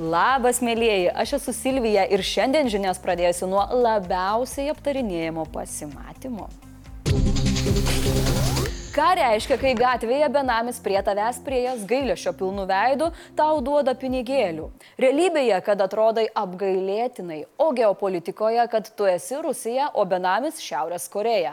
[0.00, 6.48] Labas, mėlyjeji, aš esu Silvija ir šiandien žinias pradėsiu nuo labiausiai aptarinėjimo pasimatymo.
[8.90, 13.06] Ką reiškia, kai gatvėje benamis prie tavęs priejas gailėšio pilnų veidų
[13.38, 14.64] tau duoda pinigėlių?
[14.98, 21.52] Realybėje, kad atrodai apgailėtinai, o geopolitikoje, kad tu esi Rusija, o benamis Šiaurės Koreja.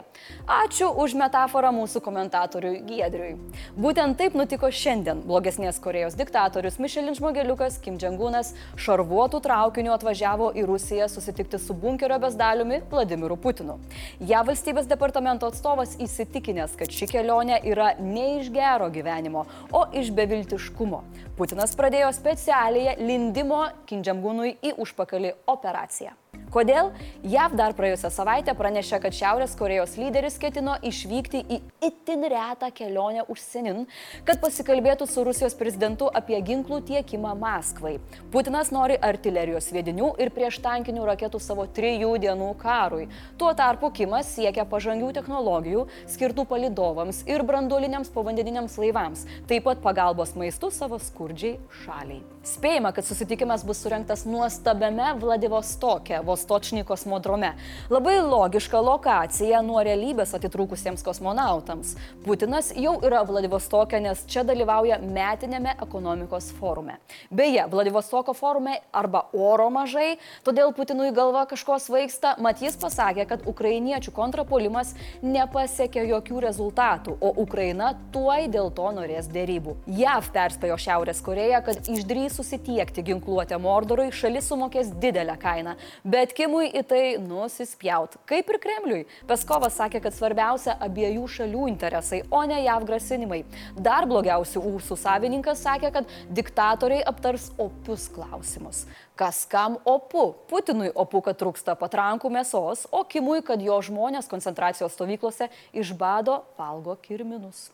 [0.50, 3.36] Ačiū už metaforą mūsų komentatoriui Giedriui.
[3.78, 5.22] Būtent taip nutiko šiandien.
[5.30, 12.18] Blogesnės Korejos diktatorius Mišelin Žmogeliukas Kim Džangūnas šarvuotų traukiniu atvažiavo į Rusiją susitikti su bunkerio
[12.18, 13.78] besdaliumi Vladimiru Putinu.
[14.18, 19.86] Ja valstybės departamento atstovas įsitikinęs, kad ši kelionė kelionė yra ne iš gero gyvenimo, o
[19.94, 21.02] iš beviltiškumo.
[21.36, 26.27] Putinas pradėjo specialiąją lindimo Kindžiamgūnui į užpakalį operaciją.
[26.48, 26.94] Kodėl?
[27.28, 33.26] JAV dar praėjusią savaitę pranešė, kad Šiaurės Korejos lyderis ketino išvykti į itin retą kelionę
[33.28, 33.82] užsienin,
[34.24, 37.98] kad pasikalbėtų su Rusijos prezidentu apie ginklų tiekimą Maskvai.
[38.32, 43.10] Putinas nori artilerijos sviedinių ir prieštankinių raketų savo trijų dienų karui.
[43.36, 50.32] Tuo tarpu Kimas siekia pažangių technologijų skirtų palidovams ir branduoliniams povandeniniams laivams, taip pat pagalbos
[50.38, 52.24] maistų savo skurdžiai šaliai.
[52.46, 57.50] Spėjama, kad susitikimas bus surinktas nuostabiame Vladivostokė, Vostočny kosmodrome.
[57.90, 61.96] Labai logiška lokacija nuo realybės atitrūkusiems kosmonautams.
[62.22, 67.00] Putinas jau yra Vladivostokė, nes čia dalyvauja metinėme ekonomikos forume.
[67.34, 73.44] Beje, Vladivostoko forume arba oro mažai, todėl Putinui galva kažko svaigsta, mat jis pasakė, kad
[73.50, 74.94] ukrainiečių kontrapolimas
[75.26, 79.74] nepasiekė jokių rezultatų, o Ukraina tuoj dėl to norės dėrybų.
[79.98, 81.90] JAV perspėjo Šiaurės Koreją, kad
[82.28, 88.18] išdrys susitiekti ginkluotę Mordorui, šalis sumokės didelę kainą, bet Kimui į tai nusispjaut.
[88.26, 89.06] Kaip ir Kremliui.
[89.26, 93.44] Peskovas sakė, kad svarbiausia abiejų šalių interesai, o ne JAV grasinimai.
[93.76, 98.86] Dar blogiausių ūsų savininkas sakė, kad diktatoriai aptars opius klausimus.
[99.16, 100.34] Kas kam opu?
[100.48, 106.44] Putinui opu, kad trūksta patrankų mėsos, o Kimui, kad jo žmonės koncentracijos stovyklose iš bado
[106.58, 107.70] valgo kirminus.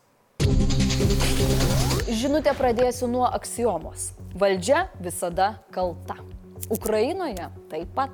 [2.05, 4.13] Žinutę pradėsiu nuo aksiomos.
[4.35, 6.19] Valdžia visada kalta.
[6.71, 8.11] Ukrainoje taip pat.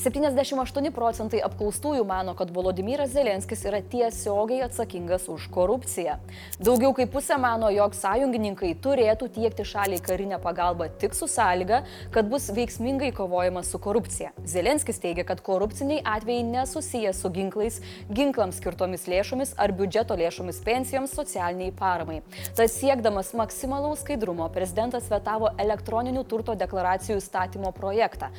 [0.00, 6.16] 78 procentai apklaustųjų mano, kad Volodymyras Zelenskis yra tiesiogiai atsakingas už korupciją.
[6.58, 11.82] Daugiau kaip pusė mano, jog sąjungininkai turėtų tiekti šaliai karinę pagalbą tik su sąlyga,
[12.14, 14.32] kad bus veiksmingai kovojama su korupcija.
[14.44, 17.80] Zelenskis teigia, kad korupciniai atvejai nesusiję su ginklais,
[18.10, 22.20] ginklams skirtomis lėšomis ar biudžeto lėšomis pensijoms socialiniai paramai.
[22.58, 28.30] Tad siekdamas maksimalaus skaidrumo, prezidentas vetavo elektroninių turto deklaracijų statymo projektą projektą.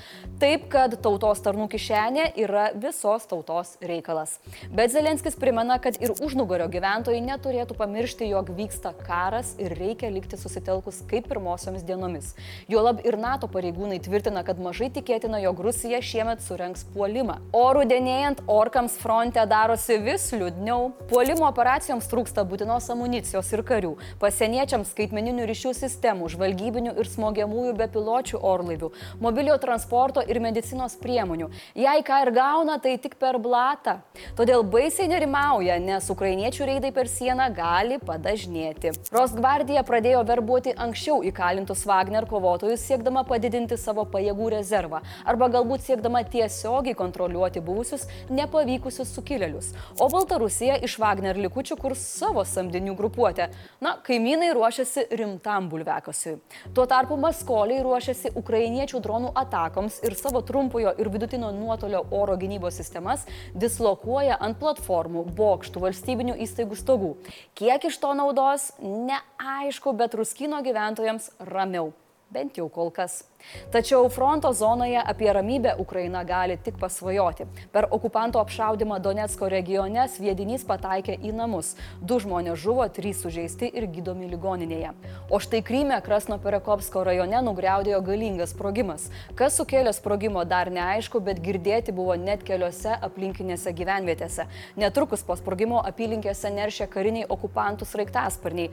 [0.41, 4.39] Taip, kad tautos tarnų kišenė yra visos tautos reikalas.
[4.73, 10.39] Bet Zelenskis primena, kad ir užnugario gyventojai neturėtų pamiršti, jog vyksta karas ir reikia likti
[10.39, 12.33] susitelkus kaip pirmosiomis dienomis.
[12.71, 17.37] Juolab ir NATO pareigūnai tvirtina, kad mažai tikėtina, jog Rusija šiemet surenks puolimą.
[17.55, 20.91] O rudenėjant orkams fronte darosi vis liūdniau.
[21.11, 23.93] Puolimo operacijoms trūksta būtinos amunicijos ir karių.
[24.21, 28.91] Pasieniečiams skaitmeninių ryšių sistemų, žvalgybinių ir smogiamųjų bepiločių orlaivių,
[29.35, 31.49] mobiliojo transporto ir medicinos priemonių.
[31.75, 33.97] Jei ką ir gauna, tai tik per blatą.
[34.37, 38.93] Todėl baisiai nerimauja, nes ukrainiečių reidai per sieną gali padažnėti.
[39.11, 46.23] Rosgvardija pradėjo verbuoti anksčiau įkalintus Wagner kovotojus siekdama padidinti savo pajėgų rezervą arba galbūt siekdama
[46.31, 49.73] tiesiogiai kontroliuoti buvusius nepavykusius sukilėlius.
[49.99, 53.49] O Baltarusija iš Wagner likučių kurs savo samdinių grupuotę.
[53.83, 56.37] Na, kaimynai ruošiasi rimtam bulvekasiui.
[56.71, 62.35] Tuo tarpu Maskoliai ruošiasi ukrainiečių dronų dronų atakoms ir savo trumpojo ir vidutinio nuotolio oro
[62.37, 63.25] gynybos sistemas
[63.55, 67.15] dislokuoja ant platformų, bokštų, valstybinių įstaigų stogų.
[67.55, 71.93] Kiek iš to naudos, neaišku, bet Ruskino gyventojams ramiau
[72.29, 73.23] bent jau kol kas.
[73.71, 77.45] Tačiau fronto zonoje apie ramybę Ukraina gali tik pasvajoti.
[77.71, 81.75] Per okupanto apšaudimą Donetsko regione sviedinys pataikė į namus.
[82.01, 84.95] Du žmonės žuvo, trys sužeisti ir gydomi ligoninėje.
[85.29, 89.07] O štai Kryme Krasno Perekovsko rajone nugriaudėjo galingas sprogimas.
[89.37, 94.49] Kas sukėlė sprogimo dar neaišku, bet girdėti buvo net keliose aplinkinėse gyvenvietėse.
[94.75, 98.71] Netrukus po sprogimo apylinkėse neršė kariniai okupantų sraigtasparniai.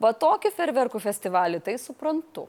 [0.00, 2.48] Va tokį ferverkų festivalį tai suprantu.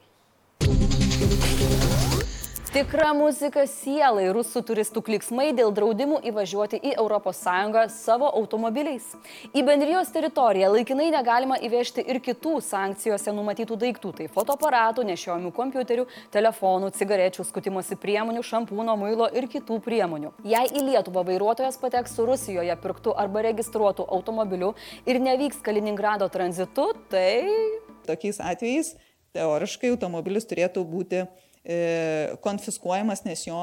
[2.76, 9.06] Tikra muzika sielai rusų turistų kliksmai dėl draudimų įvažiuoti į ES savo automobiliais.
[9.56, 16.06] Į bendrijos teritoriją laikinai negalima įvežti ir kitų sankcijose numatytų daiktų- tai fotoaparatų, nešiojamų kompiuterių,
[16.36, 20.34] telefonų, cigarečių, skutimosi priemonių, šampūno, muilo ir kitų priemonių.
[20.44, 24.76] Jei į Lietuvą vairuotojas pateks su Rusijoje pirktų arba registruotų automobiliu
[25.06, 27.48] ir nevyks Kaliningrado tranzitu, tai...
[28.06, 28.98] Tokiais atvejais
[29.32, 31.28] teoriškai automobilis turėtų būti
[32.46, 33.60] konfiskuojamas, nes jo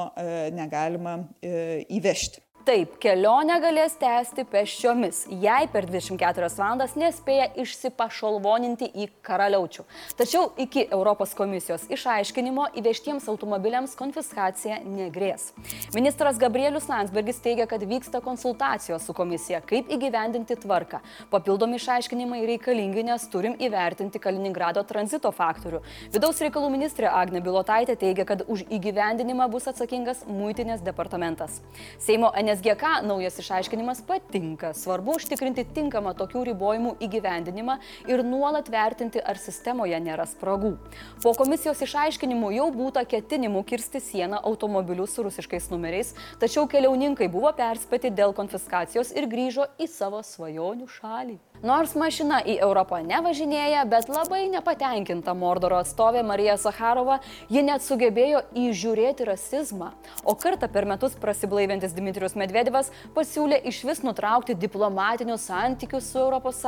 [0.55, 2.42] negalima įvežti.
[2.63, 9.83] Taip, kelionę galės tęsti pešiomis, jei per 24 valandas nespėja išsipašalvoninti į karaliaučių.
[10.15, 15.49] Tačiau iki Europos komisijos išaiškinimo įvežtiems automobiliams konfiskacija negrės.
[15.91, 21.01] Ministras Gabrielius Landsbergis teigia, kad vyksta konsultacijos su komisija, kaip įgyvendinti tvarką.
[21.35, 25.83] Papildomi išaiškinimai reikalingi, nes turim įvertinti Kaliningrado tranzito faktorių.
[26.15, 31.59] Vidaus reikalų ministrė Agne Bilotaitė teigia, kad už įgyvendinimą bus atsakingas muitinės departamentas.
[31.99, 34.73] Seimo energetikos NSGK naujas išaiškinimas patinka.
[34.73, 37.77] Svarbu užtikrinti tinkamą tokių ribojimų įgyvendinimą
[38.07, 40.75] ir nuolat vertinti, ar sistemoje nėra spragų.
[41.23, 47.53] Po komisijos išaiškinimų jau būta ketinimų kirsti sieną automobilių su rusiškais numeriais, tačiau keliauninkai buvo
[47.57, 51.39] perspėti dėl konfiskacijos ir grįžo į savo svajonių šalį.
[51.63, 58.41] Nors mašina į Europą nevažinėja, bet labai nepatenkinta Mordoro atstovė Marija Sakharova, ji net sugebėjo
[58.65, 59.93] įžiūrėti rasizmą.
[60.27, 66.67] O kartą per metus prasiblaivintis Dmitrijus Medvedevas pasiūlė iš vis nutraukti diplomatinius santykius su ES.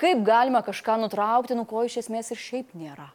[0.00, 3.12] Kaip galima kažką nutraukti, nu ko iš esmės ir šiaip nėra?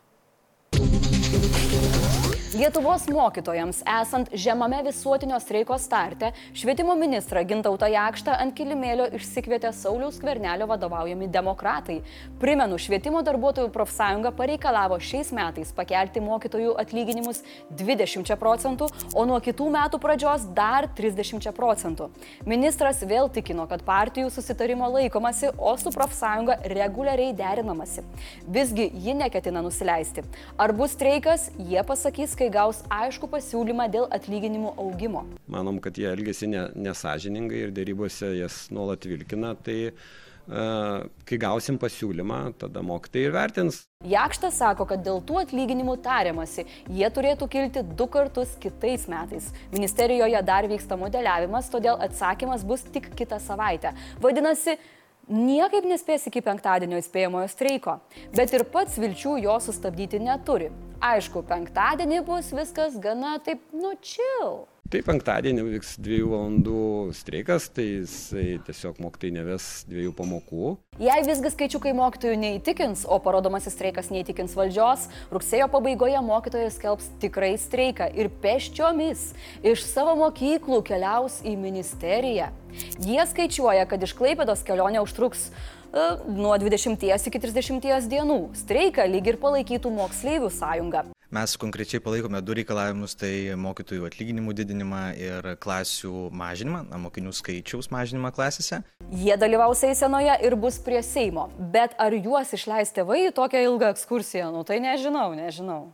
[2.53, 10.19] Lietuvos mokytojams esant žemame visuotinio streiko starte, švietimo ministrą Gintautą Jakštą ant kilimėlio išsikvietė Sauliaus
[10.21, 11.95] Kvernelio vadovaujami demokratai.
[12.37, 17.41] Primenu, švietimo darbuotojų profsąjunga pareikalavo šiais metais pakelti mokytojų atlyginimus
[17.79, 22.11] 20 procentų, o nuo kitų metų pradžios dar 30 procentų.
[22.45, 28.05] Ministras vėl tikino, kad partijų susitarimo laikomasi, o su profsąjunga reguliariai derinamasi.
[28.45, 30.27] Visgi ji neketina nusileisti.
[30.53, 35.23] Ar bus streikas, jie pasakys, kai gaus aišku pasiūlymą dėl atlyginimų augimo.
[35.47, 40.03] Manom, kad jie elgesi ne, nesažiningai ir dėrybose jas nuolat vilkina, tai uh,
[41.27, 43.83] kai gausim pasiūlymą, tada mokytai ir vertins.
[44.03, 49.51] Jakštas sako, kad dėl tų atlyginimų tariamasi, jie turėtų kilti du kartus kitais metais.
[49.71, 53.93] Ministerijoje dar vyksta modeliavimas, todėl atsakymas bus tik kitą savaitę.
[54.23, 54.75] Vadinasi,
[55.31, 57.99] niekaip nespės iki penktadienio įspėjamojo streiko,
[58.35, 60.73] bet ir pats vilčių jo sustabdyti neturi.
[61.03, 64.69] Aišku, penktadienį bus viskas gana taip nučil.
[64.87, 66.83] Tai penktadienį vyks dviejų valandų
[67.17, 70.71] streikas, tai jisai tiesiog mokytojai neves dviejų pamokų.
[71.03, 77.51] Jei visgi skaičiukai mokytojų neįtikins, o parodomasis streikas neįtikins valdžios, rugsėjo pabaigoje mokytojai skelbs tikrai
[77.59, 82.53] streiką ir peščiomis iš savo mokyklų keliaus į ministeriją.
[83.03, 85.49] Jie skaičiuoja, kad iš Klaipėdos kelionė užtruks
[86.27, 88.39] nuo 20 iki 30 dienų.
[88.57, 91.05] Streiką lyg ir palaikytų moksleivių sąjunga.
[91.33, 97.89] Mes konkrečiai palaikome du reikalavimus- tai mokytojų atlyginimų didinimą ir klasių mažinimą, na, mokinių skaičiaus
[97.89, 98.83] mažinimą klasėse.
[99.09, 103.89] Jie dalyvaus eisenoje ir bus prie Seimo, bet ar juos išleis tėvai į tokią ilgą
[103.93, 105.91] ekskursiją, nu tai nežinau, nežinau.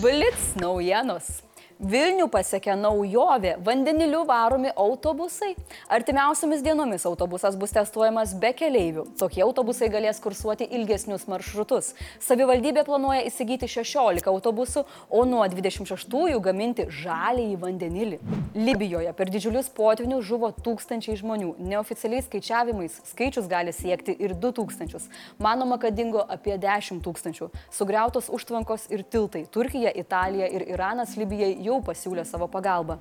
[0.00, 1.42] Blitz naujienos.
[1.82, 5.56] Vilnių pasiekė naujovė- vandeniliu varomi autobusai.
[5.90, 9.18] Artimiausiamis dienomis autobusas bus testuojamas be keleivių.
[9.18, 11.94] Tokie autobusai galės kursuoti ilgesnius maršrutus.
[12.20, 18.20] Savivaldybė planuoja įsigyti 16 autobusų, o nuo 26-ųjų gaminti žalį į vandenilį.
[18.54, 21.56] Libijoje per didžiulius potvinius žuvo tūkstančiai žmonių.
[21.58, 25.08] Neoficialiais skaičiavimais skaičius gali siekti ir 2000.
[25.36, 27.50] Manoma, kad dingo apie 10 tūkstančių.
[27.72, 29.46] Sugriautos užtvankos ir tiltai.
[29.50, 32.98] Turkija, Italija ir Iranas Libijai jau jau pasiūlė savo pagalbą.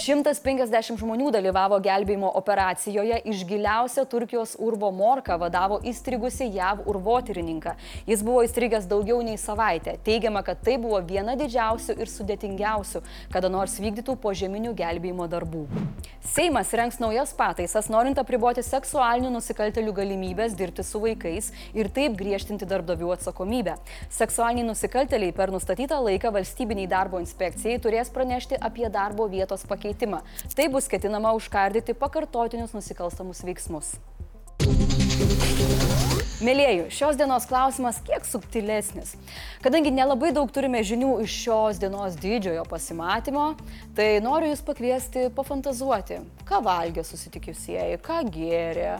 [0.00, 7.74] 150 žmonių dalyvavo gelbėjimo operacijoje, iš giliausio Turkijos urvo Morka vadavo įstrigusi JAV urvotyrininką.
[8.08, 9.96] Jis buvo įstrigęs daugiau nei savaitę.
[10.06, 13.02] Teigiama, kad tai buvo viena didžiausių ir sudėtingiausių,
[13.34, 15.66] kada nors vykdytų požeminių gelbėjimo darbų.
[16.30, 22.68] Seimas rengs naujas pataisas, norint apriboti seksualinių nusikaltelių galimybės dirbti su vaikais ir taip griežtinti
[22.70, 23.74] darbdavių atsakomybę.
[24.14, 30.22] Seksualiniai nusikalteliai per nustatytą laiką valstybiniai darbo inspekcijai turės turės pranešti apie darbo vietos pakeitimą.
[30.56, 33.98] Tai bus ketinama užkardyti pakartotinius nusikalstamus veiksmus.
[36.40, 39.12] Mėlėjų, šios dienos klausimas kiek subtilesnis.
[39.60, 43.50] Kadangi nelabai daug turime žinių iš šios dienos didžiojo pasimatymo,
[43.92, 48.96] tai noriu Jūs pakviesti pafantazuoti, ką valgė susitikusieji, ką gėrė,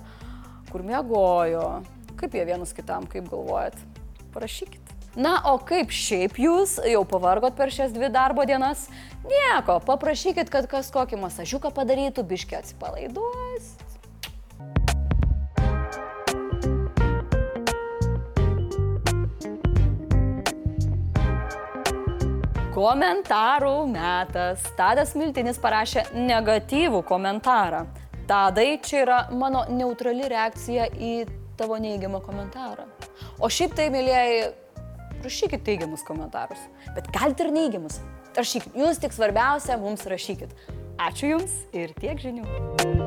[0.69, 1.81] kur miegojo,
[2.21, 3.81] kaip jie vienas kitam, kaip galvojat.
[4.37, 4.90] Parašykit.
[5.19, 8.85] Na, o kaip šiaip jūs jau pavargot per šias dvi darbo dienas?
[9.27, 13.73] Nieko, paprašykit, kad kas kokį masažiuką padarytų, biški atsipalaiduos.
[22.71, 24.63] Komentarų metas.
[24.79, 27.83] Tadas Miltinis parašė negatyvų komentarą.
[28.31, 31.15] Tadai, čia yra mano neutrali reakcija į
[31.59, 32.87] tavo neigiamą komentarą.
[33.43, 34.53] O šiaip tai, mėlyjei,
[35.27, 36.63] rašykit teigiamus komentarus.
[36.97, 38.01] Bet galite ir neigiamus.
[38.39, 40.55] Rašykit, jūs tik svarbiausia mums rašykit.
[41.01, 43.00] Ačiū Jums ir tiek žinių.